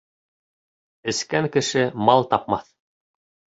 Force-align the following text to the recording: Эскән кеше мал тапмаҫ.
Эскән 1.13 1.49
кеше 1.57 1.85
мал 2.09 2.27
тапмаҫ. 2.35 2.75